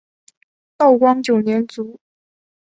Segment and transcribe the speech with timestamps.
[0.77, 1.99] 道光九年卒。